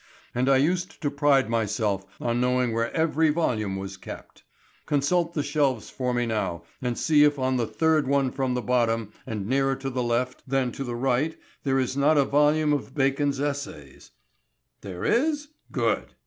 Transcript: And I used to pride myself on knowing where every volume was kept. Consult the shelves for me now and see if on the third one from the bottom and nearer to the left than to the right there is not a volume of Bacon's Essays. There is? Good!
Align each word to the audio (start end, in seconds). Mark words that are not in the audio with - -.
And 0.33 0.49
I 0.49 0.57
used 0.57 0.99
to 1.03 1.11
pride 1.11 1.47
myself 1.47 2.07
on 2.19 2.41
knowing 2.41 2.73
where 2.73 2.91
every 2.91 3.29
volume 3.29 3.75
was 3.75 3.97
kept. 3.97 4.41
Consult 4.87 5.35
the 5.35 5.43
shelves 5.43 5.91
for 5.91 6.11
me 6.11 6.25
now 6.25 6.63
and 6.81 6.97
see 6.97 7.23
if 7.23 7.37
on 7.37 7.57
the 7.57 7.67
third 7.67 8.07
one 8.07 8.31
from 8.31 8.55
the 8.55 8.63
bottom 8.63 9.11
and 9.27 9.45
nearer 9.45 9.75
to 9.75 9.91
the 9.91 10.01
left 10.01 10.41
than 10.49 10.71
to 10.71 10.83
the 10.83 10.95
right 10.95 11.37
there 11.61 11.77
is 11.77 11.95
not 11.95 12.17
a 12.17 12.25
volume 12.25 12.73
of 12.73 12.95
Bacon's 12.95 13.39
Essays. 13.39 14.09
There 14.81 15.05
is? 15.05 15.49
Good! 15.71 16.15